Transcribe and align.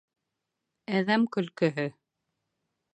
Әҙәм 1.01 1.29
көлкөһө. 1.37 1.87